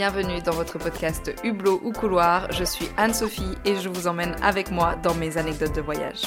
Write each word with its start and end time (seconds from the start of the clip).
Bienvenue 0.00 0.40
dans 0.40 0.52
votre 0.52 0.78
podcast 0.78 1.30
Hublot 1.44 1.78
ou 1.84 1.92
Couloir. 1.92 2.50
Je 2.52 2.64
suis 2.64 2.86
Anne-Sophie 2.96 3.54
et 3.66 3.76
je 3.76 3.90
vous 3.90 4.06
emmène 4.06 4.34
avec 4.42 4.70
moi 4.70 4.96
dans 4.96 5.12
mes 5.12 5.36
anecdotes 5.36 5.76
de 5.76 5.82
voyage. 5.82 6.22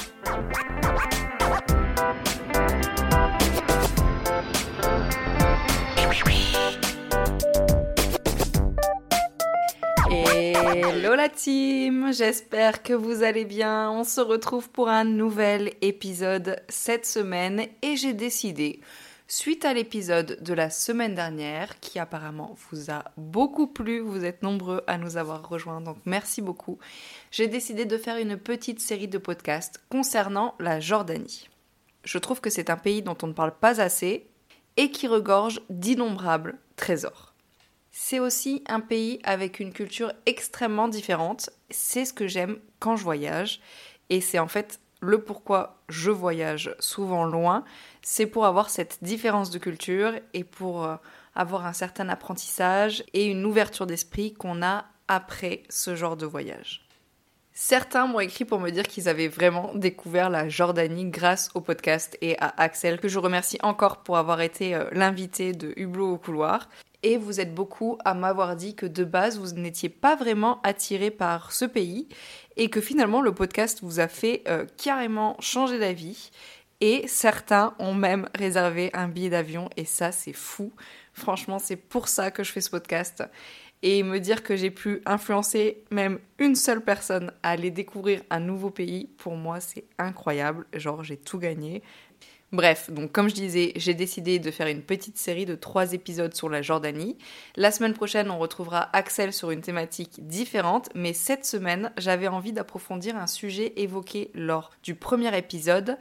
Hello 10.08 11.16
la 11.16 11.28
team, 11.28 12.12
j'espère 12.12 12.84
que 12.84 12.92
vous 12.92 13.24
allez 13.24 13.44
bien. 13.44 13.90
On 13.90 14.04
se 14.04 14.20
retrouve 14.20 14.70
pour 14.70 14.88
un 14.88 15.02
nouvel 15.02 15.72
épisode 15.80 16.62
cette 16.68 17.06
semaine 17.06 17.66
et 17.82 17.96
j'ai 17.96 18.12
décidé 18.12 18.78
Suite 19.36 19.64
à 19.64 19.74
l'épisode 19.74 20.38
de 20.42 20.54
la 20.54 20.70
semaine 20.70 21.16
dernière, 21.16 21.80
qui 21.80 21.98
apparemment 21.98 22.54
vous 22.70 22.92
a 22.92 23.02
beaucoup 23.16 23.66
plu, 23.66 23.98
vous 23.98 24.24
êtes 24.24 24.44
nombreux 24.44 24.84
à 24.86 24.96
nous 24.96 25.16
avoir 25.16 25.48
rejoints, 25.48 25.80
donc 25.80 25.96
merci 26.04 26.40
beaucoup, 26.40 26.78
j'ai 27.32 27.48
décidé 27.48 27.84
de 27.84 27.98
faire 27.98 28.16
une 28.18 28.36
petite 28.36 28.78
série 28.78 29.08
de 29.08 29.18
podcasts 29.18 29.82
concernant 29.88 30.54
la 30.60 30.78
Jordanie. 30.78 31.48
Je 32.04 32.18
trouve 32.18 32.40
que 32.40 32.48
c'est 32.48 32.70
un 32.70 32.76
pays 32.76 33.02
dont 33.02 33.18
on 33.22 33.26
ne 33.26 33.32
parle 33.32 33.58
pas 33.58 33.80
assez 33.80 34.24
et 34.76 34.92
qui 34.92 35.08
regorge 35.08 35.62
d'innombrables 35.68 36.56
trésors. 36.76 37.34
C'est 37.90 38.20
aussi 38.20 38.62
un 38.68 38.78
pays 38.78 39.18
avec 39.24 39.58
une 39.58 39.72
culture 39.72 40.12
extrêmement 40.26 40.86
différente, 40.86 41.50
c'est 41.70 42.04
ce 42.04 42.12
que 42.12 42.28
j'aime 42.28 42.60
quand 42.78 42.94
je 42.94 43.02
voyage, 43.02 43.60
et 44.10 44.20
c'est 44.20 44.38
en 44.38 44.46
fait 44.46 44.78
le 45.04 45.22
pourquoi 45.22 45.78
je 45.88 46.10
voyage 46.10 46.74
souvent 46.78 47.24
loin, 47.24 47.64
c'est 48.02 48.26
pour 48.26 48.46
avoir 48.46 48.70
cette 48.70 48.98
différence 49.02 49.50
de 49.50 49.58
culture 49.58 50.12
et 50.32 50.44
pour 50.44 50.84
euh, 50.84 50.96
avoir 51.34 51.66
un 51.66 51.72
certain 51.72 52.08
apprentissage 52.08 53.04
et 53.12 53.26
une 53.26 53.44
ouverture 53.44 53.86
d'esprit 53.86 54.34
qu'on 54.34 54.62
a 54.62 54.86
après 55.08 55.62
ce 55.68 55.94
genre 55.94 56.16
de 56.16 56.26
voyage. 56.26 56.84
Certains 57.56 58.08
m'ont 58.08 58.18
écrit 58.18 58.44
pour 58.44 58.58
me 58.58 58.70
dire 58.70 58.82
qu'ils 58.82 59.08
avaient 59.08 59.28
vraiment 59.28 59.70
découvert 59.76 60.28
la 60.28 60.48
Jordanie 60.48 61.04
grâce 61.04 61.50
au 61.54 61.60
podcast 61.60 62.18
et 62.20 62.36
à 62.40 62.52
Axel, 62.60 62.98
que 62.98 63.06
je 63.06 63.20
remercie 63.20 63.58
encore 63.62 63.98
pour 63.98 64.16
avoir 64.16 64.40
été 64.40 64.74
euh, 64.74 64.86
l'invité 64.90 65.52
de 65.52 65.72
Hublot 65.76 66.14
au 66.14 66.18
couloir. 66.18 66.68
Et 67.06 67.18
vous 67.18 67.38
êtes 67.38 67.54
beaucoup 67.54 67.98
à 68.06 68.14
m'avoir 68.14 68.56
dit 68.56 68.74
que 68.74 68.86
de 68.86 69.04
base, 69.04 69.38
vous 69.38 69.52
n'étiez 69.60 69.90
pas 69.90 70.16
vraiment 70.16 70.58
attiré 70.62 71.10
par 71.10 71.52
ce 71.52 71.66
pays 71.66 72.08
et 72.56 72.70
que 72.70 72.80
finalement 72.80 73.20
le 73.20 73.34
podcast 73.34 73.80
vous 73.82 74.00
a 74.00 74.08
fait 74.08 74.42
euh, 74.48 74.64
carrément 74.78 75.36
changer 75.38 75.78
d'avis. 75.78 76.30
Et 76.80 77.06
certains 77.06 77.74
ont 77.78 77.92
même 77.92 78.26
réservé 78.34 78.90
un 78.94 79.08
billet 79.08 79.28
d'avion 79.28 79.68
et 79.76 79.84
ça 79.84 80.12
c'est 80.12 80.32
fou. 80.32 80.72
Franchement, 81.12 81.58
c'est 81.58 81.76
pour 81.76 82.08
ça 82.08 82.30
que 82.30 82.42
je 82.42 82.50
fais 82.50 82.62
ce 82.62 82.70
podcast. 82.70 83.22
Et 83.82 84.02
me 84.02 84.18
dire 84.18 84.42
que 84.42 84.56
j'ai 84.56 84.70
pu 84.70 85.02
influencer 85.04 85.84
même 85.90 86.18
une 86.38 86.54
seule 86.54 86.80
personne 86.80 87.32
à 87.42 87.50
aller 87.50 87.70
découvrir 87.70 88.22
un 88.30 88.40
nouveau 88.40 88.70
pays, 88.70 89.10
pour 89.18 89.36
moi 89.36 89.60
c'est 89.60 89.84
incroyable. 89.98 90.64
Genre 90.72 91.04
j'ai 91.04 91.18
tout 91.18 91.38
gagné. 91.38 91.82
Bref, 92.54 92.88
donc 92.88 93.10
comme 93.10 93.28
je 93.28 93.34
disais, 93.34 93.72
j'ai 93.74 93.94
décidé 93.94 94.38
de 94.38 94.52
faire 94.52 94.68
une 94.68 94.82
petite 94.82 95.18
série 95.18 95.44
de 95.44 95.56
trois 95.56 95.92
épisodes 95.92 96.32
sur 96.34 96.48
la 96.48 96.62
Jordanie. 96.62 97.18
La 97.56 97.72
semaine 97.72 97.94
prochaine, 97.94 98.30
on 98.30 98.38
retrouvera 98.38 98.96
Axel 98.96 99.32
sur 99.32 99.50
une 99.50 99.60
thématique 99.60 100.24
différente, 100.28 100.88
mais 100.94 101.14
cette 101.14 101.44
semaine, 101.44 101.92
j'avais 101.98 102.28
envie 102.28 102.52
d'approfondir 102.52 103.16
un 103.16 103.26
sujet 103.26 103.72
évoqué 103.74 104.30
lors 104.34 104.70
du 104.84 104.94
premier 104.94 105.36
épisode 105.36 105.98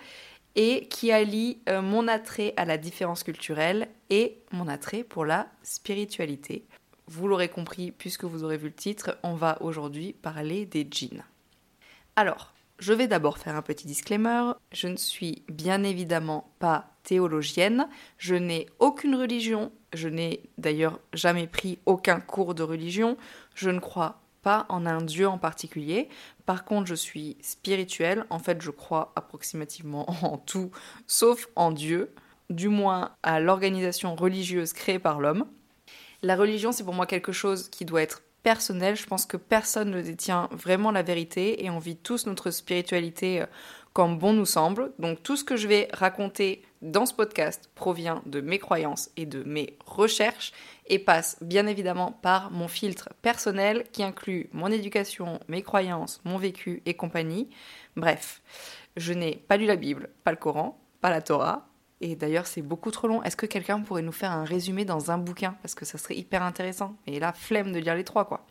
et 0.54 0.86
qui 0.90 1.12
allie 1.12 1.58
euh, 1.70 1.82
mon 1.82 2.08
attrait 2.08 2.54
à 2.56 2.66
la 2.66 2.78
différence 2.78 3.24
culturelle 3.24 3.88
et 4.12 4.38
mon 4.52 4.68
attrait 4.68 5.04
pour 5.04 5.26
la 5.26 5.48
spiritualité. 5.64 6.68
Vous 7.08 7.28
l'aurez 7.28 7.50
compris 7.50 7.92
puisque 7.92 8.26
vous 8.26 8.44
aurez 8.44 8.58
vu 8.58 8.68
le 8.68 8.76
titre, 8.76 9.18
on 9.24 9.34
va 9.34 9.58
aujourd'hui 9.62 10.14
parler 10.14 10.68
des 10.68 10.88
djinns. 10.88 11.24
Alors, 12.16 12.53
je 12.80 12.94
vais 12.94 13.08
d'abord 13.08 13.38
faire 13.38 13.56
un 13.56 13.62
petit 13.62 13.88
disclaimer. 13.88 14.52
Je 14.72 14.88
ne 14.88 14.98
suis 14.98 15.44
bien 15.50 15.84
évidemment 15.84 16.52
pas 16.60 16.88
théologienne, 17.04 17.88
je 18.18 18.36
n'ai 18.36 18.68
aucune 18.80 19.16
religion, 19.16 19.72
je 19.94 20.08
n'ai 20.08 20.42
d'ailleurs 20.58 21.00
jamais 21.14 21.48
pris 21.48 21.80
aucun 21.86 22.20
cours 22.20 22.56
de 22.56 22.64
religion, 22.64 23.18
je 23.56 23.70
ne 23.70 23.80
crois 23.80 24.22
pas 24.42 24.66
en 24.70 24.86
un 24.86 25.02
dieu 25.02 25.28
en 25.28 25.38
particulier. 25.38 26.10
Par 26.46 26.66
contre, 26.66 26.88
je 26.88 26.96
suis 26.96 27.38
spirituelle, 27.42 28.26
en 28.30 28.40
fait 28.40 28.62
je 28.62 28.72
crois 28.72 29.12
approximativement 29.16 30.10
en 30.24 30.38
tout, 30.38 30.72
sauf 31.08 31.48
en 31.56 31.72
Dieu, 31.72 32.14
du 32.50 32.70
moins 32.70 33.12
à 33.24 33.40
l'organisation 33.40 34.16
religieuse 34.16 34.74
créée 34.74 35.00
par 35.00 35.20
l'homme. 35.20 35.46
La 36.22 36.36
religion, 36.36 36.72
c'est 36.72 36.84
pour 36.84 36.94
moi 36.94 37.06
quelque 37.06 37.34
chose 37.34 37.70
qui 37.70 37.84
doit 37.84 38.02
être 38.02 38.22
personnel. 38.44 38.96
Je 38.96 39.06
pense 39.06 39.26
que 39.26 39.38
personne 39.38 39.92
ne 39.92 40.02
détient 40.02 40.50
vraiment 40.52 40.92
la 40.92 41.02
vérité 41.02 41.66
et 41.66 41.70
on 41.70 41.80
vit 41.80 41.96
tous 41.96 42.28
notre 42.28 42.52
spiritualité 42.52 43.42
euh, 43.42 43.46
comme 43.94 44.18
bon 44.18 44.34
nous 44.34 44.46
semble. 44.46 44.92
Donc 45.00 45.24
tout 45.24 45.38
ce 45.38 45.44
que 45.44 45.56
je 45.56 45.68
vais 45.68 45.88
raconter 45.94 46.64
dans 46.82 47.06
ce 47.06 47.14
podcast 47.14 47.70
provient 47.76 48.22
de 48.26 48.42
mes 48.42 48.60
croyances 48.60 49.10
et 49.16 49.26
de 49.26 49.44
mes 49.44 49.78
recherches 49.86 50.52
et 50.88 51.00
passe 51.00 51.38
bien 51.42 51.66
évidemment 51.68 52.12
par 52.12 52.52
mon 52.52 52.68
filtre 52.68 53.10
personnel 53.22 53.86
qui 53.92 54.04
inclut 54.04 54.50
mon 54.52 54.68
éducation, 54.68 55.40
mes 55.48 55.62
croyances, 55.62 56.20
mon 56.26 56.38
vécu 56.38 56.82
et 56.86 56.96
compagnie. 56.96 57.50
Bref, 57.96 58.42
je 58.98 59.14
n'ai 59.14 59.36
pas 59.36 59.58
lu 59.58 59.66
la 59.66 59.76
Bible, 59.78 60.10
pas 60.24 60.32
le 60.32 60.38
Coran, 60.38 60.80
pas 61.00 61.10
la 61.10 61.22
Torah, 61.22 61.68
et 62.04 62.18
d'ailleurs, 62.18 62.48
c'est 62.48 62.62
beaucoup 62.62 62.92
trop 62.92 63.08
long. 63.08 63.24
Est-ce 63.24 63.38
que 63.38 63.46
quelqu'un 63.46 63.80
pourrait 63.80 64.02
nous 64.02 64.12
faire 64.12 64.34
un 64.34 64.44
résumé 64.44 64.84
dans 64.84 65.10
un 65.10 65.18
bouquin? 65.18 65.56
Parce 65.62 65.74
que 65.74 65.86
ça 65.86 65.98
serait 65.98 66.18
hyper 66.18 66.44
intéressant. 66.44 66.98
Et 67.08 67.18
là, 67.18 67.32
flemme 67.32 67.72
de 67.72 67.80
lire 67.80 67.96
les 67.96 68.04
trois, 68.04 68.26
quoi. 68.26 68.46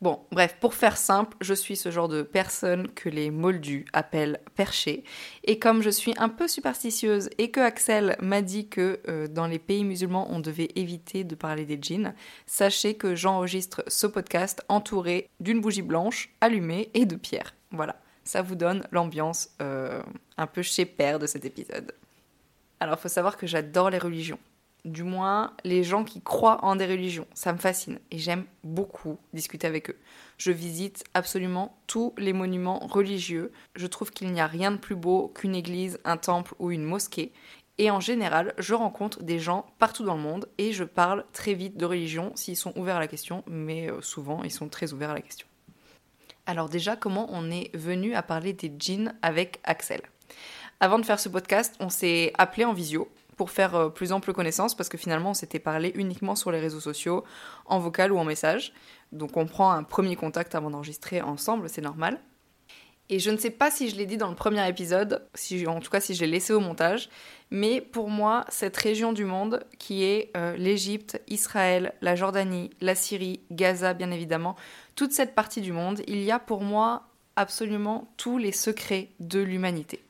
Bon, 0.00 0.18
bref, 0.32 0.56
pour 0.58 0.74
faire 0.74 0.96
simple, 0.96 1.36
je 1.40 1.54
suis 1.54 1.76
ce 1.76 1.92
genre 1.92 2.08
de 2.08 2.22
personne 2.22 2.88
que 2.88 3.08
les 3.08 3.30
moldus 3.30 3.84
appellent 3.92 4.40
perché. 4.56 5.04
Et 5.44 5.60
comme 5.60 5.80
je 5.80 5.90
suis 5.90 6.12
un 6.16 6.28
peu 6.28 6.48
superstitieuse 6.48 7.30
et 7.38 7.52
que 7.52 7.60
Axel 7.60 8.16
m'a 8.20 8.42
dit 8.42 8.66
que 8.66 8.98
euh, 9.06 9.28
dans 9.28 9.46
les 9.46 9.60
pays 9.60 9.84
musulmans 9.84 10.26
on 10.30 10.40
devait 10.40 10.70
éviter 10.74 11.22
de 11.22 11.36
parler 11.36 11.66
des 11.66 11.78
djinns, 11.80 12.14
sachez 12.46 12.94
que 12.94 13.14
j'enregistre 13.14 13.84
ce 13.86 14.08
podcast 14.08 14.64
entouré 14.68 15.30
d'une 15.38 15.60
bougie 15.60 15.82
blanche 15.82 16.30
allumée 16.40 16.90
et 16.94 17.06
de 17.06 17.14
pierres. 17.14 17.54
Voilà, 17.70 17.94
ça 18.24 18.42
vous 18.42 18.56
donne 18.56 18.82
l'ambiance 18.90 19.50
euh, 19.62 20.02
un 20.36 20.48
peu 20.48 20.62
chez 20.62 20.84
père 20.84 21.20
de 21.20 21.28
cet 21.28 21.44
épisode. 21.44 21.92
Alors, 22.82 22.96
il 22.98 23.02
faut 23.02 23.08
savoir 23.08 23.36
que 23.36 23.46
j'adore 23.46 23.90
les 23.90 23.98
religions. 23.98 24.40
Du 24.84 25.04
moins, 25.04 25.52
les 25.62 25.84
gens 25.84 26.02
qui 26.02 26.20
croient 26.20 26.64
en 26.64 26.74
des 26.74 26.86
religions. 26.86 27.28
Ça 27.32 27.52
me 27.52 27.58
fascine 27.58 28.00
et 28.10 28.18
j'aime 28.18 28.44
beaucoup 28.64 29.18
discuter 29.32 29.68
avec 29.68 29.90
eux. 29.90 29.96
Je 30.36 30.50
visite 30.50 31.04
absolument 31.14 31.78
tous 31.86 32.12
les 32.18 32.32
monuments 32.32 32.80
religieux. 32.80 33.52
Je 33.76 33.86
trouve 33.86 34.10
qu'il 34.10 34.32
n'y 34.32 34.40
a 34.40 34.48
rien 34.48 34.72
de 34.72 34.78
plus 34.78 34.96
beau 34.96 35.28
qu'une 35.28 35.54
église, 35.54 36.00
un 36.04 36.16
temple 36.16 36.54
ou 36.58 36.72
une 36.72 36.82
mosquée. 36.82 37.30
Et 37.78 37.88
en 37.88 38.00
général, 38.00 38.52
je 38.58 38.74
rencontre 38.74 39.22
des 39.22 39.38
gens 39.38 39.66
partout 39.78 40.02
dans 40.04 40.16
le 40.16 40.20
monde 40.20 40.48
et 40.58 40.72
je 40.72 40.82
parle 40.82 41.24
très 41.32 41.54
vite 41.54 41.76
de 41.76 41.86
religion 41.86 42.32
s'ils 42.34 42.56
sont 42.56 42.76
ouverts 42.76 42.96
à 42.96 43.00
la 43.00 43.06
question, 43.06 43.44
mais 43.46 43.92
euh, 43.92 44.00
souvent 44.00 44.42
ils 44.42 44.50
sont 44.50 44.68
très 44.68 44.92
ouverts 44.92 45.10
à 45.10 45.14
la 45.14 45.22
question. 45.22 45.46
Alors 46.46 46.68
déjà, 46.68 46.96
comment 46.96 47.28
on 47.30 47.48
est 47.52 47.70
venu 47.76 48.16
à 48.16 48.24
parler 48.24 48.52
des 48.52 48.72
djinns 48.76 49.14
avec 49.22 49.60
Axel? 49.62 50.02
Avant 50.82 50.98
de 50.98 51.06
faire 51.06 51.20
ce 51.20 51.28
podcast, 51.28 51.76
on 51.78 51.88
s'est 51.88 52.32
appelé 52.38 52.64
en 52.64 52.72
visio 52.72 53.08
pour 53.36 53.52
faire 53.52 53.76
euh, 53.76 53.88
plus 53.88 54.10
ample 54.10 54.32
connaissance 54.32 54.74
parce 54.74 54.88
que 54.88 54.98
finalement 54.98 55.30
on 55.30 55.34
s'était 55.34 55.60
parlé 55.60 55.92
uniquement 55.94 56.34
sur 56.34 56.50
les 56.50 56.58
réseaux 56.58 56.80
sociaux, 56.80 57.22
en 57.66 57.78
vocal 57.78 58.10
ou 58.10 58.18
en 58.18 58.24
message. 58.24 58.72
Donc 59.12 59.36
on 59.36 59.46
prend 59.46 59.70
un 59.70 59.84
premier 59.84 60.16
contact 60.16 60.56
avant 60.56 60.70
d'enregistrer 60.70 61.22
ensemble, 61.22 61.68
c'est 61.68 61.82
normal. 61.82 62.18
Et 63.10 63.20
je 63.20 63.30
ne 63.30 63.36
sais 63.36 63.50
pas 63.50 63.70
si 63.70 63.90
je 63.90 63.96
l'ai 63.96 64.06
dit 64.06 64.16
dans 64.16 64.28
le 64.28 64.34
premier 64.34 64.68
épisode, 64.68 65.24
si, 65.34 65.68
en 65.68 65.78
tout 65.78 65.90
cas 65.90 66.00
si 66.00 66.16
je 66.16 66.24
l'ai 66.24 66.32
laissé 66.32 66.52
au 66.52 66.58
montage, 66.58 67.10
mais 67.52 67.80
pour 67.80 68.10
moi, 68.10 68.44
cette 68.48 68.76
région 68.76 69.12
du 69.12 69.24
monde 69.24 69.64
qui 69.78 70.02
est 70.02 70.32
euh, 70.36 70.56
l'Égypte, 70.56 71.22
Israël, 71.28 71.94
la 72.00 72.16
Jordanie, 72.16 72.70
la 72.80 72.96
Syrie, 72.96 73.38
Gaza 73.52 73.94
bien 73.94 74.10
évidemment, 74.10 74.56
toute 74.96 75.12
cette 75.12 75.36
partie 75.36 75.60
du 75.60 75.70
monde, 75.70 76.00
il 76.08 76.24
y 76.24 76.32
a 76.32 76.40
pour 76.40 76.62
moi 76.62 77.04
absolument 77.36 78.12
tous 78.16 78.36
les 78.36 78.52
secrets 78.52 79.10
de 79.20 79.38
l'humanité. 79.38 80.02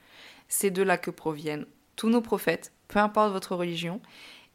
C'est 0.55 0.71
de 0.71 0.83
là 0.83 0.99
que 0.99 1.11
proviennent 1.11 1.65
tous 1.97 2.11
nos 2.11 2.21
prophètes, 2.21 2.75
peu 2.87 2.99
importe 2.99 3.33
votre 3.33 3.57
religion. 3.57 4.03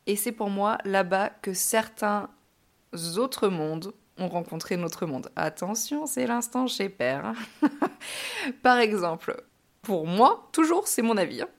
Et 0.05 0.15
c'est 0.15 0.31
pour 0.31 0.51
moi 0.51 0.77
là-bas 0.85 1.31
que 1.41 1.55
certains 1.55 2.29
autres 3.17 3.47
mondes 3.47 3.91
ont 4.19 4.27
rencontré 4.27 4.77
notre 4.77 5.07
monde. 5.07 5.31
Attention, 5.35 6.05
c'est 6.05 6.27
l'instant 6.27 6.67
chez 6.67 6.89
Père. 6.89 7.33
Par 8.61 8.77
exemple, 8.77 9.43
pour 9.81 10.05
moi, 10.05 10.47
toujours 10.51 10.87
c'est 10.87 11.01
mon 11.01 11.17
avis, 11.17 11.41
hein. 11.41 11.49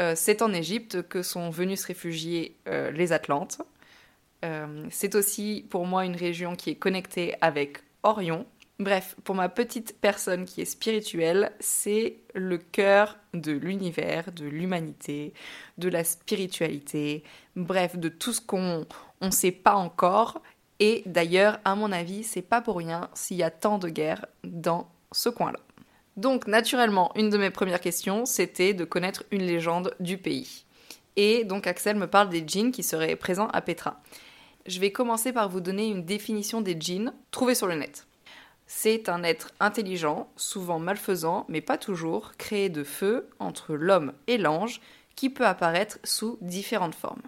euh, 0.00 0.14
c'est 0.16 0.42
en 0.42 0.52
Égypte 0.52 1.02
que 1.02 1.22
sont 1.22 1.50
venus 1.50 1.82
se 1.82 1.86
réfugier 1.86 2.56
euh, 2.66 2.90
les 2.90 3.12
Atlantes. 3.12 3.62
Euh, 4.44 4.84
c'est 4.90 5.14
aussi 5.14 5.64
pour 5.70 5.86
moi 5.86 6.04
une 6.04 6.16
région 6.16 6.56
qui 6.56 6.70
est 6.70 6.76
connectée 6.76 7.36
avec 7.40 7.78
Orion, 8.02 8.46
Bref, 8.78 9.16
pour 9.24 9.34
ma 9.34 9.48
petite 9.48 9.98
personne 10.02 10.44
qui 10.44 10.60
est 10.60 10.66
spirituelle, 10.66 11.52
c'est 11.60 12.18
le 12.34 12.58
cœur 12.58 13.16
de 13.32 13.52
l'univers, 13.52 14.32
de 14.32 14.44
l'humanité, 14.44 15.32
de 15.78 15.88
la 15.88 16.04
spiritualité, 16.04 17.24
bref, 17.54 17.96
de 17.96 18.10
tout 18.10 18.34
ce 18.34 18.42
qu'on 18.42 18.84
ne 19.22 19.30
sait 19.30 19.52
pas 19.52 19.74
encore 19.74 20.42
Et 20.78 21.02
d'ailleurs, 21.06 21.58
à 21.64 21.74
mon 21.74 21.90
avis, 21.90 22.22
c'est 22.22 22.42
pas 22.42 22.60
pour 22.60 22.76
rien 22.76 23.08
s'il 23.14 23.38
y 23.38 23.42
a 23.42 23.50
tant 23.50 23.78
de 23.78 23.88
guerres 23.88 24.26
dans 24.44 24.90
ce 25.10 25.30
coin-là. 25.30 25.60
Donc, 26.18 26.46
naturellement, 26.46 27.12
une 27.16 27.30
de 27.30 27.38
mes 27.38 27.50
premières 27.50 27.80
questions, 27.80 28.26
c'était 28.26 28.74
de 28.74 28.84
connaître 28.84 29.24
une 29.30 29.42
légende 29.42 29.94
du 30.00 30.18
pays. 30.18 30.66
Et 31.16 31.44
donc, 31.44 31.66
Axel 31.66 31.96
me 31.96 32.06
parle 32.06 32.28
des 32.28 32.44
djinns 32.46 32.72
qui 32.72 32.82
seraient 32.82 33.16
présents 33.16 33.48
à 33.48 33.62
Petra. 33.62 34.02
Je 34.66 34.80
vais 34.80 34.92
commencer 34.92 35.32
par 35.32 35.48
vous 35.48 35.60
donner 35.62 35.86
une 35.86 36.04
définition 36.04 36.60
des 36.60 36.76
djinns 36.78 37.14
trouvée 37.30 37.54
sur 37.54 37.66
le 37.66 37.76
net. 37.76 38.06
C'est 38.66 39.08
un 39.08 39.22
être 39.22 39.52
intelligent, 39.60 40.28
souvent 40.36 40.78
malfaisant, 40.80 41.44
mais 41.48 41.60
pas 41.60 41.78
toujours, 41.78 42.32
créé 42.36 42.68
de 42.68 42.82
feu 42.82 43.28
entre 43.38 43.74
l'homme 43.74 44.12
et 44.26 44.38
l'ange, 44.38 44.80
qui 45.14 45.30
peut 45.30 45.46
apparaître 45.46 45.98
sous 46.04 46.36
différentes 46.40 46.94
formes. 46.94 47.22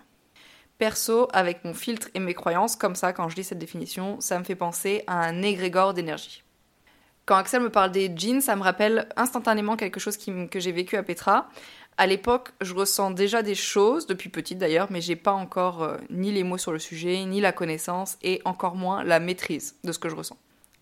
Perso, 0.79 1.29
avec 1.33 1.65
mon 1.65 1.75
filtre 1.75 2.09
et 2.15 2.21
mes 2.21 2.35
croyances, 2.35 2.77
comme 2.77 2.95
ça, 2.95 3.13
quand 3.13 3.29
je 3.29 3.37
lis 3.37 3.45
cette 3.45 3.59
définition, 3.59 4.21
ça 4.21 4.39
me 4.39 4.45
fait 4.45 4.55
penser 4.55 5.03
à 5.07 5.21
un 5.21 5.43
égrégore 5.43 5.95
d'énergie. 5.95 6.45
Quand 7.25 7.37
Axel 7.37 7.63
me 7.63 7.71
parle 7.71 7.93
des 7.93 8.13
jeans, 8.17 8.41
ça 8.41 8.57
me 8.57 8.63
rappelle 8.63 9.09
instantanément 9.17 9.77
quelque 9.77 10.01
chose 10.01 10.17
que 10.17 10.61
j'ai 10.61 10.73
vécu 10.73 10.97
à 10.97 11.03
Petra. 11.03 11.49
À 11.97 12.07
l'époque, 12.07 12.51
je 12.61 12.75
ressens 12.75 13.11
déjà 13.11 13.43
des 13.43 13.57
choses, 13.57 14.07
depuis 14.07 14.29
petite 14.29 14.59
d'ailleurs, 14.59 14.87
mais 14.91 15.01
j'ai 15.01 15.17
pas 15.17 15.33
encore 15.33 15.83
euh, 15.83 15.97
ni 16.11 16.31
les 16.31 16.45
mots 16.45 16.59
sur 16.59 16.73
le 16.73 16.79
sujet, 16.79 17.25
ni 17.25 17.41
la 17.41 17.53
connaissance, 17.53 18.17
et 18.23 18.41
encore 18.45 18.77
moins 18.77 19.03
la 19.03 19.19
maîtrise 19.19 19.77
de 19.85 19.93
ce 19.93 19.99
que 19.99 20.09
je 20.09 20.15
ressens. 20.15 20.39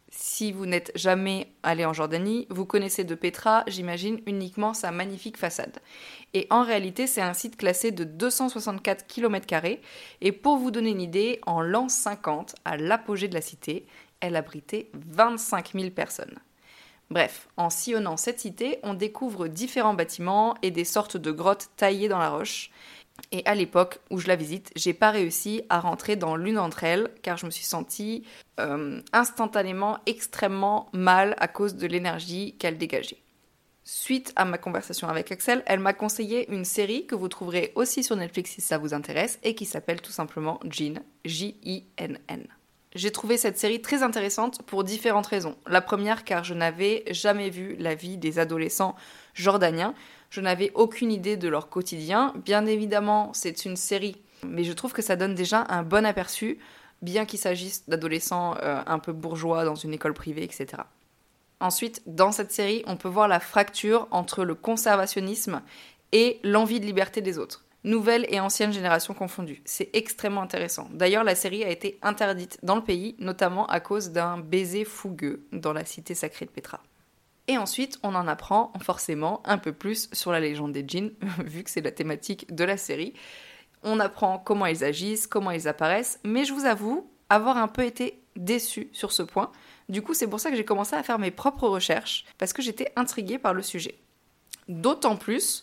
Si 0.08 0.52
vous 0.52 0.66
n'êtes 0.66 0.92
jamais 0.94 1.48
allé 1.64 1.84
en 1.84 1.92
Jordanie, 1.92 2.46
vous 2.48 2.64
connaissez 2.64 3.02
de 3.02 3.16
Petra, 3.16 3.64
j'imagine, 3.66 4.20
uniquement 4.26 4.72
sa 4.72 4.92
magnifique 4.92 5.36
façade. 5.36 5.78
Et 6.32 6.46
en 6.50 6.62
réalité, 6.62 7.08
c'est 7.08 7.20
un 7.20 7.34
site 7.34 7.56
classé 7.56 7.90
de 7.90 8.04
264 8.04 9.06
km. 9.08 9.46
Et 10.20 10.32
pour 10.32 10.58
vous 10.58 10.70
donner 10.70 10.90
une 10.90 11.00
idée, 11.00 11.40
en 11.44 11.60
l'an 11.60 11.88
50, 11.88 12.54
à 12.64 12.76
l'apogée 12.76 13.26
de 13.26 13.34
la 13.34 13.40
cité, 13.40 13.86
elle 14.20 14.36
abritait 14.36 14.90
25 14.94 15.72
000 15.74 15.90
personnes. 15.90 16.38
Bref, 17.10 17.48
en 17.56 17.70
sillonnant 17.70 18.16
cette 18.16 18.40
cité, 18.40 18.78
on 18.82 18.94
découvre 18.94 19.48
différents 19.48 19.94
bâtiments 19.94 20.54
et 20.62 20.70
des 20.70 20.84
sortes 20.84 21.16
de 21.16 21.30
grottes 21.30 21.70
taillées 21.76 22.08
dans 22.08 22.18
la 22.18 22.30
roche. 22.30 22.70
Et 23.32 23.44
à 23.46 23.54
l'époque 23.54 23.98
où 24.10 24.18
je 24.18 24.28
la 24.28 24.36
visite, 24.36 24.70
j'ai 24.76 24.94
pas 24.94 25.10
réussi 25.10 25.62
à 25.68 25.80
rentrer 25.80 26.16
dans 26.16 26.36
l'une 26.36 26.56
d'entre 26.56 26.84
elles 26.84 27.10
car 27.22 27.36
je 27.36 27.46
me 27.46 27.50
suis 27.50 27.64
sentie 27.64 28.24
euh, 28.60 29.00
instantanément 29.12 29.98
extrêmement 30.06 30.88
mal 30.92 31.34
à 31.38 31.48
cause 31.48 31.76
de 31.76 31.86
l'énergie 31.86 32.56
qu'elle 32.58 32.78
dégageait. 32.78 33.18
Suite 33.84 34.32
à 34.34 34.44
ma 34.44 34.58
conversation 34.58 35.08
avec 35.08 35.30
Axel, 35.30 35.62
elle 35.66 35.78
m'a 35.78 35.92
conseillé 35.92 36.52
une 36.52 36.64
série 36.64 37.06
que 37.06 37.14
vous 37.14 37.28
trouverez 37.28 37.72
aussi 37.76 38.02
sur 38.02 38.16
Netflix 38.16 38.50
si 38.50 38.60
ça 38.60 38.78
vous 38.78 38.94
intéresse 38.94 39.38
et 39.44 39.54
qui 39.54 39.64
s'appelle 39.64 40.00
tout 40.00 40.10
simplement 40.10 40.58
Jean, 40.64 41.00
J-I-N-N. 41.24 42.48
J'ai 42.96 43.10
trouvé 43.10 43.36
cette 43.36 43.58
série 43.58 43.82
très 43.82 44.02
intéressante 44.02 44.62
pour 44.62 44.82
différentes 44.82 45.26
raisons. 45.26 45.54
La 45.66 45.82
première 45.82 46.24
car 46.24 46.44
je 46.44 46.54
n'avais 46.54 47.04
jamais 47.10 47.50
vu 47.50 47.76
la 47.78 47.94
vie 47.94 48.16
des 48.16 48.38
adolescents 48.38 48.96
jordaniens, 49.34 49.94
je 50.30 50.40
n'avais 50.40 50.72
aucune 50.74 51.12
idée 51.12 51.36
de 51.36 51.46
leur 51.46 51.68
quotidien. 51.68 52.32
Bien 52.46 52.64
évidemment, 52.64 53.32
c'est 53.34 53.66
une 53.66 53.76
série, 53.76 54.16
mais 54.46 54.64
je 54.64 54.72
trouve 54.72 54.94
que 54.94 55.02
ça 55.02 55.14
donne 55.14 55.34
déjà 55.34 55.66
un 55.68 55.82
bon 55.82 56.06
aperçu, 56.06 56.58
bien 57.02 57.26
qu'il 57.26 57.38
s'agisse 57.38 57.86
d'adolescents 57.86 58.56
euh, 58.62 58.80
un 58.86 58.98
peu 58.98 59.12
bourgeois 59.12 59.66
dans 59.66 59.74
une 59.74 59.92
école 59.92 60.14
privée, 60.14 60.42
etc. 60.42 60.82
Ensuite, 61.60 62.00
dans 62.06 62.32
cette 62.32 62.50
série, 62.50 62.82
on 62.86 62.96
peut 62.96 63.08
voir 63.08 63.28
la 63.28 63.40
fracture 63.40 64.08
entre 64.10 64.42
le 64.42 64.54
conservationnisme 64.54 65.60
et 66.12 66.40
l'envie 66.44 66.80
de 66.80 66.86
liberté 66.86 67.20
des 67.20 67.36
autres. 67.36 67.65
Nouvelle 67.86 68.26
et 68.30 68.40
ancienne 68.40 68.72
génération 68.72 69.14
confondues. 69.14 69.62
C'est 69.64 69.90
extrêmement 69.92 70.42
intéressant. 70.42 70.88
D'ailleurs, 70.90 71.22
la 71.22 71.36
série 71.36 71.62
a 71.62 71.70
été 71.70 72.00
interdite 72.02 72.58
dans 72.64 72.74
le 72.74 72.82
pays, 72.82 73.14
notamment 73.20 73.64
à 73.66 73.78
cause 73.78 74.10
d'un 74.10 74.38
baiser 74.38 74.84
fougueux 74.84 75.46
dans 75.52 75.72
la 75.72 75.84
cité 75.84 76.16
sacrée 76.16 76.46
de 76.46 76.50
Petra. 76.50 76.82
Et 77.46 77.58
ensuite, 77.58 78.00
on 78.02 78.16
en 78.16 78.26
apprend 78.26 78.72
forcément 78.82 79.40
un 79.44 79.56
peu 79.56 79.72
plus 79.72 80.08
sur 80.12 80.32
la 80.32 80.40
légende 80.40 80.72
des 80.72 80.82
djinns, 80.84 81.12
vu 81.44 81.62
que 81.62 81.70
c'est 81.70 81.80
la 81.80 81.92
thématique 81.92 82.52
de 82.52 82.64
la 82.64 82.76
série. 82.76 83.14
On 83.84 84.00
apprend 84.00 84.40
comment 84.40 84.66
ils 84.66 84.82
agissent, 84.82 85.28
comment 85.28 85.52
ils 85.52 85.68
apparaissent, 85.68 86.18
mais 86.24 86.44
je 86.44 86.54
vous 86.54 86.64
avoue 86.64 87.08
avoir 87.28 87.56
un 87.56 87.68
peu 87.68 87.84
été 87.84 88.20
déçue 88.34 88.90
sur 88.92 89.12
ce 89.12 89.22
point. 89.22 89.52
Du 89.88 90.02
coup, 90.02 90.12
c'est 90.12 90.26
pour 90.26 90.40
ça 90.40 90.50
que 90.50 90.56
j'ai 90.56 90.64
commencé 90.64 90.96
à 90.96 91.04
faire 91.04 91.20
mes 91.20 91.30
propres 91.30 91.68
recherches, 91.68 92.24
parce 92.36 92.52
que 92.52 92.62
j'étais 92.62 92.90
intriguée 92.96 93.38
par 93.38 93.54
le 93.54 93.62
sujet. 93.62 93.94
D'autant 94.66 95.14
plus 95.14 95.62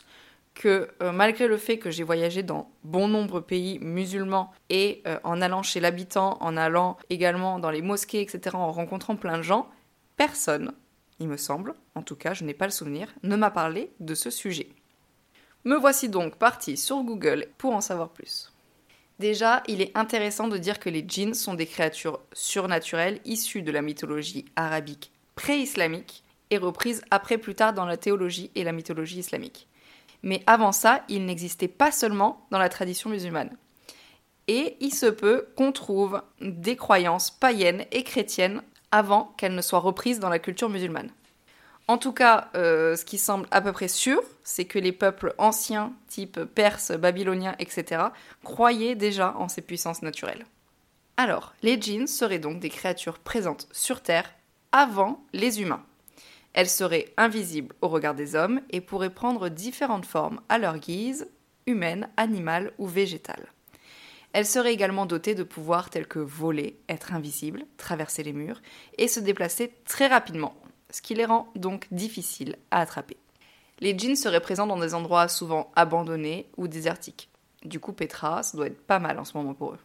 que 0.53 0.89
euh, 1.01 1.11
malgré 1.11 1.47
le 1.47 1.57
fait 1.57 1.79
que 1.79 1.89
j'ai 1.89 2.03
voyagé 2.03 2.44
dans 2.44 2.71
bon 2.83 3.07
nombre 3.07 3.39
de 3.39 3.45
pays 3.45 3.79
musulmans 3.79 4.51
et 4.69 5.01
euh, 5.07 5.19
en 5.23 5.41
allant 5.41 5.63
chez 5.63 5.79
l'habitant, 5.79 6.38
en 6.41 6.57
allant 6.57 6.97
également 7.09 7.59
dans 7.59 7.71
les 7.71 7.81
mosquées, 7.81 8.21
etc., 8.21 8.55
en 8.55 8.71
rencontrant 8.71 9.15
plein 9.15 9.38
de 9.38 9.44
gens, 9.44 9.67
personne 10.15 10.73
il 11.19 11.27
me 11.27 11.38
semble, 11.38 11.73
en 11.95 12.01
tout 12.01 12.15
cas 12.15 12.33
je 12.33 12.44
n'ai 12.44 12.53
pas 12.53 12.65
le 12.65 12.71
souvenir, 12.71 13.07
ne 13.23 13.35
m'a 13.35 13.51
parlé 13.51 13.91
de 14.00 14.15
ce 14.15 14.29
sujet. 14.29 14.69
Me 15.63 15.75
voici 15.75 16.09
donc 16.09 16.35
parti 16.35 16.75
sur 16.75 17.01
Google 17.03 17.47
pour 17.57 17.73
en 17.73 17.81
savoir 17.81 18.09
plus. 18.09 18.51
Déjà, 19.19 19.63
il 19.67 19.81
est 19.81 19.95
intéressant 19.95 20.47
de 20.47 20.57
dire 20.57 20.79
que 20.79 20.89
les 20.89 21.06
djinns 21.07 21.35
sont 21.35 21.53
des 21.53 21.67
créatures 21.67 22.19
surnaturelles 22.33 23.21
issues 23.25 23.61
de 23.61 23.71
la 23.71 23.81
mythologie 23.81 24.45
arabique 24.56 25.11
pré-islamique 25.35 26.23
et 26.49 26.57
reprises 26.57 27.03
après 27.11 27.38
plus 27.38 27.56
tard 27.56 27.73
dans 27.73 27.85
la 27.85 27.97
théologie 27.97 28.51
et 28.56 28.63
la 28.63 28.71
mythologie 28.71 29.19
islamique. 29.19 29.67
Mais 30.23 30.41
avant 30.47 30.71
ça, 30.71 31.03
ils 31.09 31.25
n'existaient 31.25 31.67
pas 31.67 31.91
seulement 31.91 32.47
dans 32.49 32.59
la 32.59 32.69
tradition 32.69 33.09
musulmane. 33.09 33.55
Et 34.47 34.77
il 34.79 34.93
se 34.93 35.05
peut 35.05 35.47
qu'on 35.55 35.71
trouve 35.71 36.21
des 36.41 36.75
croyances 36.75 37.31
païennes 37.31 37.85
et 37.91 38.03
chrétiennes 38.03 38.61
avant 38.91 39.33
qu'elle 39.37 39.55
ne 39.55 39.61
soit 39.61 39.79
reprise 39.79 40.19
dans 40.19 40.29
la 40.29 40.39
culture 40.39 40.69
musulmane. 40.69 41.11
En 41.87 41.97
tout 41.97 42.13
cas, 42.13 42.49
euh, 42.55 42.95
ce 42.95 43.03
qui 43.03 43.17
semble 43.17 43.47
à 43.51 43.59
peu 43.61 43.73
près 43.73 43.89
sûr, 43.89 44.21
c'est 44.43 44.65
que 44.65 44.79
les 44.79 44.93
peuples 44.93 45.33
anciens, 45.37 45.93
type 46.07 46.39
perses, 46.43 46.91
babyloniens, 46.91 47.55
etc., 47.59 48.03
croyaient 48.43 48.95
déjà 48.95 49.35
en 49.37 49.49
ces 49.49 49.61
puissances 49.61 50.01
naturelles. 50.01 50.45
Alors, 51.17 51.53
les 51.61 51.79
djinns 51.79 52.07
seraient 52.07 52.39
donc 52.39 52.59
des 52.59 52.69
créatures 52.69 53.19
présentes 53.19 53.67
sur 53.71 54.01
Terre 54.01 54.33
avant 54.71 55.23
les 55.33 55.61
humains. 55.61 55.83
Elles 56.53 56.69
seraient 56.69 57.13
invisibles 57.17 57.75
au 57.81 57.88
regard 57.88 58.15
des 58.15 58.35
hommes 58.35 58.61
et 58.69 58.81
pourraient 58.81 59.13
prendre 59.13 59.50
différentes 59.50 60.05
formes 60.05 60.41
à 60.50 60.57
leur 60.57 60.77
guise, 60.77 61.27
humaines, 61.65 62.09
animales 62.17 62.73
ou 62.77 62.88
végétales. 62.88 63.51
Elle 64.33 64.45
serait 64.45 64.73
également 64.73 65.05
dotée 65.05 65.35
de 65.35 65.44
pouvoirs 65.44 65.89
tels 65.89 66.07
que 66.07 66.19
voler, 66.19 66.79
être 66.89 67.13
invisible, 67.13 67.65
traverser 67.77 68.23
les 68.23 68.33
murs 68.33 68.61
et 68.97 69.07
se 69.07 69.19
déplacer 69.19 69.73
très 69.85 70.07
rapidement, 70.07 70.56
ce 70.89 71.01
qui 71.01 71.13
les 71.13 71.25
rend 71.25 71.51
donc 71.56 71.87
difficiles 71.92 72.56
à 72.71 72.81
attraper. 72.81 73.18
Les 73.80 73.97
djinns 73.97 74.16
seraient 74.16 74.42
présents 74.42 74.68
dans 74.68 74.80
des 74.80 74.95
endroits 74.95 75.28
souvent 75.28 75.71
abandonnés 75.75 76.47
ou 76.57 76.68
désertiques. 76.68 77.30
Du 77.63 77.80
coup, 77.80 77.94
Petra, 77.94 78.44
ça 78.44 78.57
doit 78.57 78.68
être 78.68 78.81
pas 78.81 78.99
mal 78.99 79.19
en 79.19 79.25
ce 79.25 79.37
moment 79.37 79.54
pour 79.54 79.73
eux. 79.73 79.80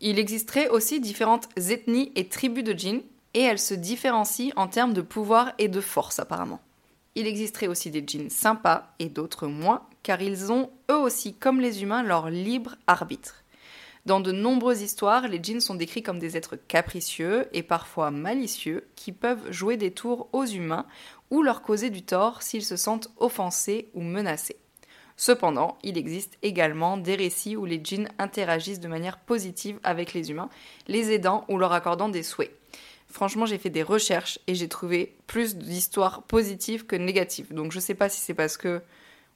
Il 0.00 0.18
existerait 0.18 0.68
aussi 0.68 1.00
différentes 1.00 1.48
ethnies 1.56 2.12
et 2.14 2.28
tribus 2.28 2.64
de 2.64 2.72
djinns, 2.72 3.02
et 3.34 3.42
elles 3.42 3.58
se 3.58 3.74
différencient 3.74 4.52
en 4.56 4.68
termes 4.68 4.94
de 4.94 5.02
pouvoir 5.02 5.52
et 5.58 5.68
de 5.68 5.80
force 5.80 6.18
apparemment. 6.18 6.60
Il 7.14 7.26
existerait 7.26 7.66
aussi 7.66 7.90
des 7.90 8.04
djinns 8.06 8.30
sympas 8.30 8.94
et 8.98 9.08
d'autres 9.08 9.48
moins, 9.48 9.82
car 10.02 10.22
ils 10.22 10.52
ont 10.52 10.70
eux 10.90 10.96
aussi, 10.96 11.34
comme 11.34 11.60
les 11.60 11.82
humains, 11.82 12.02
leur 12.02 12.30
libre 12.30 12.76
arbitre. 12.86 13.44
Dans 14.06 14.20
de 14.20 14.32
nombreuses 14.32 14.82
histoires, 14.82 15.28
les 15.28 15.40
djinns 15.42 15.60
sont 15.60 15.74
décrits 15.74 16.02
comme 16.02 16.18
des 16.18 16.36
êtres 16.36 16.56
capricieux 16.56 17.46
et 17.52 17.62
parfois 17.62 18.10
malicieux 18.10 18.86
qui 18.94 19.12
peuvent 19.12 19.50
jouer 19.50 19.76
des 19.76 19.90
tours 19.90 20.28
aux 20.32 20.46
humains 20.46 20.86
ou 21.30 21.42
leur 21.42 21.60
causer 21.60 21.90
du 21.90 22.02
tort 22.02 22.42
s'ils 22.42 22.64
se 22.64 22.76
sentent 22.76 23.10
offensés 23.18 23.90
ou 23.94 24.00
menacés. 24.00 24.56
Cependant, 25.16 25.76
il 25.82 25.98
existe 25.98 26.38
également 26.42 26.96
des 26.96 27.16
récits 27.16 27.56
où 27.56 27.64
les 27.64 27.80
djinns 27.82 28.08
interagissent 28.18 28.80
de 28.80 28.88
manière 28.88 29.18
positive 29.18 29.80
avec 29.82 30.14
les 30.14 30.30
humains, 30.30 30.48
les 30.86 31.10
aidant 31.10 31.44
ou 31.48 31.58
leur 31.58 31.72
accordant 31.72 32.08
des 32.08 32.22
souhaits. 32.22 32.52
Franchement, 33.10 33.46
j'ai 33.46 33.58
fait 33.58 33.70
des 33.70 33.82
recherches 33.82 34.38
et 34.46 34.54
j'ai 34.54 34.68
trouvé 34.68 35.16
plus 35.26 35.56
d'histoires 35.56 36.22
positives 36.24 36.84
que 36.84 36.96
négatives. 36.96 37.54
Donc 37.54 37.72
je 37.72 37.78
ne 37.78 37.82
sais 37.82 37.94
pas 37.94 38.08
si 38.08 38.20
c'est 38.20 38.34
parce 38.34 38.56
que 38.56 38.82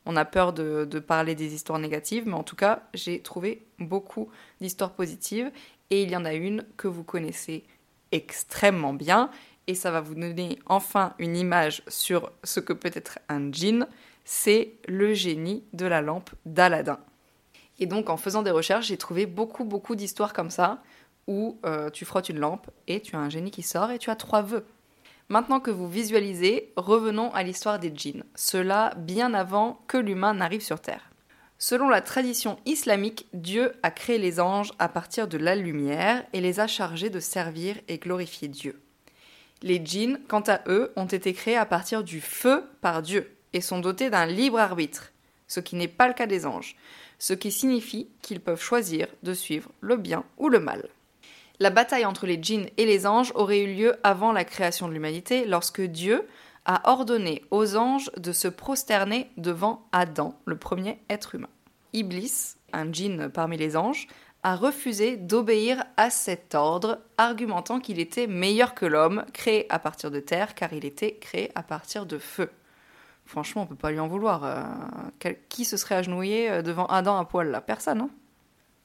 on 0.05 0.17
a 0.17 0.25
peur 0.25 0.53
de, 0.53 0.99
parler 0.99 1.35
des 1.35 1.55
histoires 1.55 1.79
négatives, 1.79 2.25
mais 2.27 2.35
en 2.35 2.43
tout 2.43 2.57
cas, 2.57 2.83
j'ai 2.93 3.21
trouvé 3.21 3.65
beaucoup 3.79 4.29
d'histoires 4.61 4.93
positives 4.93 5.51
et 5.91 6.03
il 6.03 6.11
y 6.11 6.17
en 6.17 6.25
a 6.25 6.35
une 6.35 6.65
que 6.77 6.89
vous 6.89 7.05
connaissez 7.05 7.65
extrêmement 8.11 8.95
bien 8.95 9.31
et 9.69 9.75
ça 9.75 9.91
va 9.91 10.01
vous 10.01 10.15
donner 10.15 10.59
enfin 10.67 11.15
une 11.19 11.37
image 11.37 11.83
sur 11.87 12.33
ce 12.43 12.61
que 12.61 12.73
peut 12.73 12.91
être 12.93 13.21
un 13.29 13.53
djinn, 13.53 13.87
c'est 14.25 14.75
le 14.89 15.15
génie 15.15 15.63
de 15.73 15.87
la 15.87 16.03
lampe 16.03 16.31
d'Aladin. 16.47 16.99
Et 17.79 17.87
donc 17.87 18.11
en 18.11 18.17
faisant 18.17 18.43
des 18.43 18.51
recherches, 18.51 18.89
j'ai 18.89 18.97
trouvé 18.97 19.27
beaucoup 19.27 19.65
beaucoup 19.65 19.95
d'histoires 19.95 20.33
comme 20.33 20.51
ça 20.51 20.83
où 21.27 21.59
euh, 21.65 21.91
tu 21.91 22.05
frottes 22.05 22.29
une 22.29 22.41
lampe 22.41 22.71
et 22.89 23.01
tu 23.01 23.17
as 23.17 23.21
un 23.21 23.31
génie 23.31 23.51
qui 23.51 23.63
sort 23.63 23.91
et 23.91 23.99
tu 23.99 24.11
as 24.11 24.17
trois 24.17 24.43
vœux. 24.43 24.65
Maintenant 25.29 25.61
que 25.61 25.71
vous 25.71 25.89
visualisez, 25.89 26.73
revenons 26.77 27.33
à 27.33 27.43
l'histoire 27.43 27.79
des 27.79 27.93
djinns, 27.95 28.25
cela 28.35 28.93
bien 28.99 29.33
avant 29.35 29.81
que 29.87 29.97
l'humain 29.97 30.35
n'arrive 30.35 30.61
sur 30.61 30.81
Terre. 30.81 31.11
Selon 31.59 31.89
la 31.89 32.01
tradition 32.01 32.59
islamique, 32.67 33.29
Dieu 33.33 33.73
a 33.85 33.93
créé 33.93 34.19
les 34.19 34.41
anges 34.41 34.73
à 34.81 34.89
partir 34.89 35.29
de 35.29 35.39
la 35.39 35.55
lumière 35.55 36.25
et 36.33 36.41
les 36.41 36.59
a 36.59 36.67
chargés 36.67 37.09
de 37.09 37.21
servir 37.21 37.77
et 37.87 37.99
glorifier 37.99 38.49
Dieu. 38.49 38.81
Les 39.63 39.81
djinns, 39.85 40.19
quant 40.27 40.43
à 40.49 40.61
eux, 40.67 40.93
ont 40.97 41.07
été 41.07 41.33
créés 41.33 41.57
à 41.57 41.65
partir 41.65 42.03
du 42.03 42.21
feu 42.21 42.65
par 42.81 43.01
Dieu 43.01 43.31
et 43.53 43.61
sont 43.61 43.79
dotés 43.79 44.11
d'un 44.11 44.27
libre 44.27 44.59
arbitre, 44.59 45.13
ce 45.47 45.61
qui 45.61 45.77
n'est 45.77 45.87
pas 45.87 46.09
le 46.09 46.15
cas 46.15 46.27
des 46.27 46.47
anges, 46.47 46.75
ce 47.21 47.33
qui 47.33 47.53
signifie 47.53 48.09
qu'ils 48.23 48.41
peuvent 48.41 48.61
choisir 48.61 49.07
de 49.23 49.33
suivre 49.33 49.71
le 49.81 49.97
bien 49.97 50.25
ou 50.39 50.49
le 50.49 50.59
mal. 50.59 50.89
La 51.63 51.71
bataille 51.71 52.07
entre 52.07 52.27
les 52.27 52.43
djinns 52.43 52.67
et 52.77 52.85
les 52.85 53.07
anges 53.07 53.31
aurait 53.37 53.61
eu 53.61 53.73
lieu 53.73 53.95
avant 54.03 54.33
la 54.33 54.45
création 54.45 54.89
de 54.89 54.93
l'humanité, 54.95 55.45
lorsque 55.47 55.81
Dieu 55.81 56.27
a 56.65 56.91
ordonné 56.91 57.45
aux 57.53 57.77
anges 57.77 58.11
de 58.17 58.33
se 58.33 58.49
prosterner 58.49 59.31
devant 59.37 59.87
Adam, 59.93 60.37
le 60.45 60.57
premier 60.57 60.99
être 61.09 61.37
humain. 61.37 61.49
Iblis, 61.93 62.57
un 62.73 62.91
djinn 62.93 63.29
parmi 63.29 63.57
les 63.57 63.77
anges, 63.77 64.09
a 64.43 64.57
refusé 64.57 65.17
d'obéir 65.17 65.85
à 65.97 66.11
cet 66.11 66.57
ordre, 66.57 66.99
argumentant 67.17 67.79
qu'il 67.79 68.01
était 68.01 68.27
meilleur 68.27 68.75
que 68.75 68.85
l'homme, 68.85 69.25
créé 69.33 69.73
à 69.73 69.79
partir 69.79 70.11
de 70.11 70.19
terre, 70.19 70.57
car 70.57 70.73
il 70.73 70.85
était 70.85 71.15
créé 71.15 71.53
à 71.55 71.63
partir 71.63 72.07
de 72.07 72.19
feu. 72.19 72.51
Franchement, 73.25 73.63
on 73.63 73.67
peut 73.67 73.77
pas 73.77 73.93
lui 73.93 74.01
en 74.01 74.09
vouloir. 74.09 74.43
Euh, 74.43 75.33
qui 75.49 75.65
se 75.65 75.77
serait 75.77 75.95
agenouillé 75.95 76.51
euh, 76.51 76.63
devant 76.63 76.87
Adam 76.87 77.17
à 77.19 77.25
poil 77.25 77.53
là? 77.53 77.61
Personne. 77.61 78.01
Hein? 78.01 78.11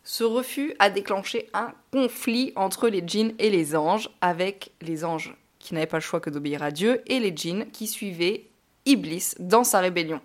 Ce 0.10 0.24
refus 0.24 0.74
a 0.80 0.90
déclenché 0.90 1.50
un 1.54 1.74
conflit 1.92 2.54
entre 2.56 2.88
les 2.88 3.04
djinns 3.06 3.34
et 3.40 3.50
les 3.50 3.76
anges, 3.76 4.10
avec 4.22 4.72
les 4.80 5.04
anges 5.04 5.36
qui 5.60 5.74
n'avaient 5.74 5.86
pas 5.86 5.98
le 5.98 6.02
choix 6.02 6.22
que 6.22 6.30
d'obéir 6.30 6.64
à 6.64 6.72
Dieu 6.72 7.02
et 7.08 7.20
les 7.20 7.36
djinns 7.36 7.70
qui 7.72 7.88
suivaient 7.88 8.46
Iblis 8.86 9.34
dans 9.38 9.66
sa 9.66 9.82
rébellion. 9.82 10.22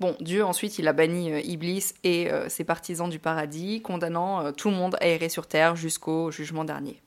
Bon, 0.00 0.14
Dieu 0.20 0.44
ensuite 0.44 0.78
il 0.78 0.86
a 0.86 0.92
banni 0.92 1.32
euh, 1.32 1.40
Iblis 1.40 1.94
et 2.04 2.30
euh, 2.30 2.50
ses 2.50 2.62
partisans 2.62 3.08
du 3.08 3.18
paradis, 3.18 3.80
condamnant 3.80 4.44
euh, 4.44 4.52
tout 4.52 4.68
le 4.68 4.76
monde 4.76 4.98
à 5.00 5.06
errer 5.06 5.30
sur 5.30 5.46
terre 5.46 5.76
jusqu'au 5.76 6.30
jugement 6.30 6.64
dernier. 6.64 7.00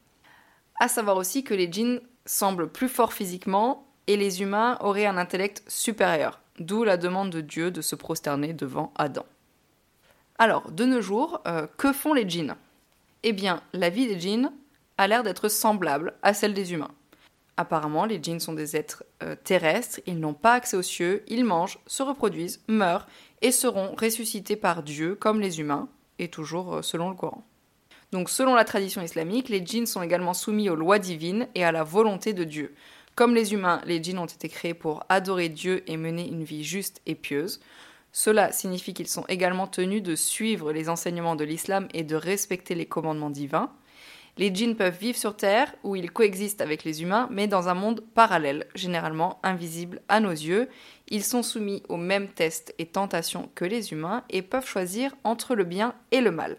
À 0.80 0.88
savoir 0.88 1.16
aussi 1.16 1.44
que 1.44 1.54
les 1.54 1.72
djinns 1.72 2.02
semblent 2.26 2.72
plus 2.72 2.90
forts 2.90 3.14
physiquement 3.14 3.86
et 4.08 4.18
les 4.18 4.42
humains 4.42 4.80
auraient 4.82 5.06
un 5.06 5.18
intellect 5.18 5.62
supérieur, 5.68 6.42
d'où 6.58 6.86
la 6.86 6.98
demande 6.98 7.30
de 7.30 7.42
Dieu 7.42 7.70
de 7.70 7.82
se 7.82 7.96
prosterner 7.96 8.54
devant 8.54 8.92
Adam. 8.96 9.28
Alors, 10.40 10.72
de 10.72 10.86
nos 10.86 11.02
jours, 11.02 11.42
euh, 11.46 11.68
que 11.78 11.94
font 11.94 12.14
les 12.14 12.28
djinns? 12.28 12.56
Eh 13.24 13.34
bien, 13.34 13.62
la 13.74 13.90
vie 13.90 14.08
des 14.08 14.20
djinns 14.20 14.52
a 14.98 15.08
l'air 15.08 15.24
d'être 15.24 15.48
semblable 15.48 16.14
à 16.22 16.34
celle 16.34 16.54
des 16.54 16.74
humains. 16.74 16.92
Apparemment, 17.56 18.06
les 18.06 18.22
djinns 18.22 18.40
sont 18.40 18.54
des 18.54 18.76
êtres 18.76 19.04
euh, 19.22 19.36
terrestres, 19.44 20.02
ils 20.08 20.20
n'ont 20.20 20.34
pas 20.34 20.54
accès 20.54 20.76
aux 20.76 20.82
cieux, 20.82 21.24
ils 21.28 21.46
mangent, 21.46 21.80
se 21.86 22.02
reproduisent, 22.02 22.62
meurent 22.68 23.08
et 23.42 23.52
seront 23.52 23.94
ressuscités 23.96 24.56
par 24.56 24.82
Dieu 24.82 25.16
comme 25.16 25.40
les 25.40 25.60
humains, 25.60 25.88
et 26.18 26.30
toujours 26.30 26.76
euh, 26.76 26.82
selon 26.82 27.10
le 27.10 27.16
Coran. 27.16 27.44
Donc 28.12 28.30
selon 28.30 28.56
la 28.56 28.66
tradition 28.66 29.02
islamique, 29.02 29.50
les 29.50 29.64
djinns 29.64 29.86
sont 29.86 30.02
également 30.02 30.34
soumis 30.34 30.70
aux 30.70 30.76
lois 30.76 31.00
divines 31.00 31.48
et 31.54 31.64
à 31.64 31.72
la 31.72 31.84
volonté 31.84 32.34
de 32.34 32.44
Dieu. 32.44 32.74
Comme 33.16 33.36
les 33.36 33.54
humains, 33.54 33.82
les 33.86 34.02
djinns 34.02 34.20
ont 34.20 34.26
été 34.26 34.50
créés 34.50 34.74
pour 34.74 35.04
adorer 35.10 35.50
Dieu 35.50 35.84
et 35.88 35.98
mener 35.98 36.28
une 36.28 36.44
vie 36.44 36.64
juste 36.64 37.02
et 37.06 37.16
pieuse. 37.16 37.60
Cela 38.16 38.52
signifie 38.52 38.94
qu'ils 38.94 39.08
sont 39.08 39.26
également 39.28 39.66
tenus 39.66 40.04
de 40.04 40.16
suivre 40.16 40.72
les 40.72 40.88
enseignements 40.88 41.36
de 41.36 41.44
l'islam 41.44 41.88
et 41.96 42.04
de 42.04 42.16
respecter 42.16 42.76
les 42.76 42.86
commandements 42.86 43.32
divins. 43.32 43.72
Les 44.38 44.54
djinns 44.54 44.76
peuvent 44.76 44.98
vivre 44.98 45.18
sur 45.18 45.36
Terre, 45.36 45.74
où 45.84 45.96
ils 45.96 46.12
coexistent 46.12 46.62
avec 46.62 46.84
les 46.84 47.02
humains, 47.02 47.28
mais 47.32 47.48
dans 47.48 47.70
un 47.70 47.74
monde 47.74 48.04
parallèle, 48.14 48.68
généralement 48.76 49.40
invisible 49.42 50.02
à 50.10 50.20
nos 50.20 50.32
yeux. 50.32 50.70
Ils 51.10 51.24
sont 51.24 51.42
soumis 51.42 51.82
aux 51.90 51.98
mêmes 51.98 52.28
tests 52.28 52.74
et 52.78 52.86
tentations 52.86 53.50
que 53.56 53.66
les 53.66 53.92
humains 53.92 54.24
et 54.30 54.44
peuvent 54.44 54.66
choisir 54.66 55.16
entre 55.24 55.56
le 55.56 55.64
bien 55.64 55.96
et 56.12 56.22
le 56.22 56.32
mal. 56.32 56.58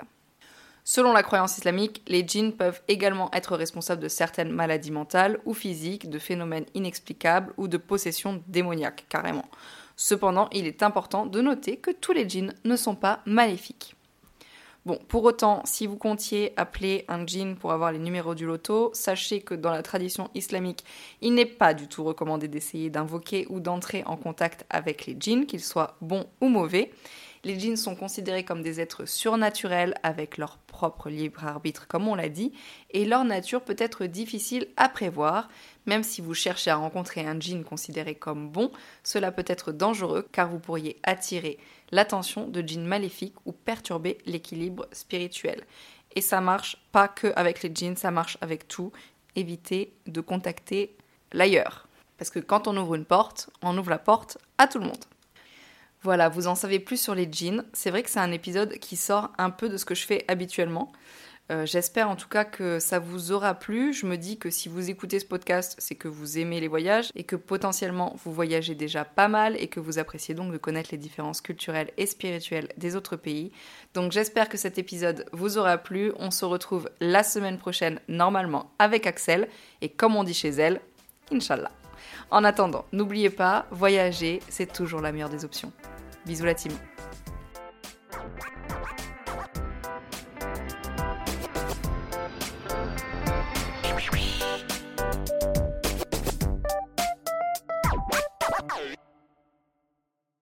Selon 0.83 1.13
la 1.13 1.23
croyance 1.23 1.57
islamique, 1.57 2.03
les 2.09 2.27
djinns 2.27 2.53
peuvent 2.53 2.83
également 2.89 3.31
être 3.33 3.57
responsables 3.57 4.03
de 4.03 4.09
certaines 4.09 4.51
maladies 4.51 4.91
mentales 4.91 5.39
ou 5.45 5.55
physiques, 5.55 6.11
de 6.11 6.19
phénomènes 6.19 6.67
inexplicables 6.75 7.55
ou 7.57 7.69
de 7.69 7.77
possessions 7.77 8.43
démoniaques, 8.49 9.07
carrément. 9.09 9.47
Cependant, 9.97 10.49
il 10.53 10.67
est 10.67 10.83
important 10.83 11.27
de 11.27 11.41
noter 11.41 11.77
que 11.77 11.91
tous 11.91 12.13
les 12.13 12.29
djinns 12.29 12.55
ne 12.65 12.77
sont 12.77 12.97
pas 12.97 13.21
maléfiques. 13.27 13.95
Bon, 14.87 14.99
pour 15.09 15.25
autant, 15.25 15.63
si 15.65 15.87
vous 15.87 15.97
comptiez 15.97 16.53
appeler 16.59 17.07
un 17.09 17.27
djinn 17.27 17.57
pour 17.57 17.73
avoir 17.73 17.91
les 17.91 17.99
numéros 17.99 18.35
du 18.35 18.45
loto, 18.45 18.91
sachez 18.93 19.41
que 19.41 19.55
dans 19.55 19.71
la 19.71 19.83
tradition 19.83 20.29
islamique, 20.35 20.85
il 21.23 21.33
n'est 21.33 21.47
pas 21.47 21.73
du 21.73 21.89
tout 21.89 22.05
recommandé 22.05 22.49
d'essayer 22.49 22.91
d'invoquer 22.91 23.47
ou 23.49 23.61
d'entrer 23.61 24.03
en 24.05 24.19
contact 24.19 24.67
avec 24.69 25.07
les 25.07 25.17
djinns, 25.19 25.47
qu'ils 25.47 25.65
soient 25.65 25.97
bons 26.03 26.27
ou 26.43 26.49
mauvais. 26.49 26.91
Les 27.45 27.59
djinns 27.59 27.79
sont 27.79 27.97
considérés 27.97 28.45
comme 28.45 28.63
des 28.63 28.79
êtres 28.79 29.07
surnaturels 29.07 29.95
avec 30.03 30.37
leur 30.37 30.59
libre 31.07 31.45
arbitre, 31.45 31.87
comme 31.87 32.09
on 32.09 32.15
l'a 32.15 32.29
dit, 32.29 32.53
et 32.91 33.05
leur 33.05 33.25
nature 33.25 33.63
peut 33.63 33.77
être 33.79 34.07
difficile 34.07 34.69
à 34.77 34.89
prévoir. 34.89 35.49
Même 35.87 36.03
si 36.03 36.21
vous 36.21 36.35
cherchez 36.35 36.71
à 36.71 36.77
rencontrer 36.77 37.27
un 37.27 37.39
djinn 37.39 37.65
considéré 37.65 38.15
comme 38.15 38.49
bon, 38.49 38.71
cela 39.03 39.33
peut 39.33 39.45
être 39.47 39.73
dangereux 39.73 40.27
car 40.33 40.49
vous 40.49 40.59
pourriez 40.59 40.97
attirer 41.03 41.59
l'attention 41.93 42.49
de 42.49 42.63
djinns 42.63 42.87
maléfiques 42.87 43.37
ou 43.45 43.53
perturber 43.53 44.19
l'équilibre 44.27 44.87
spirituel. 44.93 45.65
Et 46.17 46.21
ça 46.21 46.41
marche 46.41 46.77
pas 46.93 47.09
que 47.09 47.33
avec 47.37 47.63
les 47.63 47.71
djinns, 47.75 47.97
ça 47.97 48.11
marche 48.11 48.39
avec 48.41 48.69
tout. 48.69 48.93
Évitez 49.37 49.93
de 50.07 50.21
contacter 50.21 50.97
l'ailleurs. 51.33 51.89
Parce 52.19 52.31
que 52.31 52.39
quand 52.39 52.69
on 52.69 52.77
ouvre 52.77 52.95
une 52.95 53.05
porte, 53.05 53.51
on 53.63 53.77
ouvre 53.77 53.91
la 53.91 53.99
porte 53.99 54.39
à 54.59 54.67
tout 54.67 54.79
le 54.79 54.87
monde. 54.87 55.05
Voilà, 56.05 56.29
vous 56.29 56.49
en 56.49 56.55
savez 56.55 56.81
plus 56.81 57.01
sur 57.01 57.15
les 57.15 57.27
jeans. 57.33 57.65
C'est 57.73 57.89
vrai 57.89 58.03
que 58.03 58.11
c'est 58.11 58.21
un 58.21 58.31
épisode 58.31 58.75
qui 58.75 58.95
sort 58.95 59.33
un 59.39 59.49
peu 59.49 59.71
de 59.71 59.79
ce 59.79 59.87
que 59.87 59.95
je 59.95 60.05
fais 60.05 60.27
habituellement. 60.29 60.93
Euh, 61.51 61.65
j'espère 61.65 62.11
en 62.11 62.17
tout 62.17 62.29
cas 62.29 62.45
que 62.45 62.79
ça 62.79 62.99
vous 62.99 63.33
aura 63.33 63.55
plu. 63.55 63.95
Je 63.95 64.05
me 64.05 64.19
dis 64.19 64.37
que 64.37 64.51
si 64.51 64.69
vous 64.69 64.91
écoutez 64.91 65.19
ce 65.19 65.25
podcast, 65.25 65.75
c'est 65.79 65.95
que 65.95 66.07
vous 66.07 66.39
aimez 66.39 66.61
les 66.61 66.69
voyages 66.69 67.11
et 67.15 67.25
que 67.25 67.37
potentiellement 67.37 68.17
vous 68.23 68.35
voyagez 68.35 68.75
déjà 68.75 69.07
pas 69.07 69.29
mal 69.29 69.57
et 69.59 69.69
que 69.69 69.81
vous 69.81 69.99
appréciez 69.99 70.35
donc 70.35 70.53
de 70.53 70.59
connaître 70.59 70.91
les 70.93 70.99
différences 70.99 71.41
culturelles 71.41 71.91
et 71.97 72.05
spirituelles 72.05 72.69
des 72.77 72.97
autres 72.97 73.17
pays. 73.17 73.51
Donc 73.95 74.13
j'espère 74.13 74.51
que 74.51 74.59
cet 74.59 74.77
épisode 74.77 75.25
vous 75.33 75.57
aura 75.57 75.79
plu. 75.79 76.13
On 76.19 76.31
se 76.31 76.45
retrouve 76.45 76.91
la 77.01 77.23
semaine 77.23 77.57
prochaine 77.57 77.99
normalement 78.09 78.71
avec 78.79 79.07
Axel 79.07 79.49
et 79.81 79.89
comme 79.89 80.17
on 80.17 80.25
dit 80.25 80.35
chez 80.35 80.51
elle, 80.51 80.83
Inch'Allah. 81.33 81.71
En 82.31 82.45
attendant, 82.45 82.85
n'oubliez 82.93 83.31
pas, 83.31 83.65
voyager, 83.71 84.41
c'est 84.51 84.71
toujours 84.71 85.01
la 85.01 85.11
meilleure 85.11 85.31
des 85.31 85.47
options. 85.47 85.73
Bisous 86.27 86.45
la 86.45 86.55
team 86.55 86.73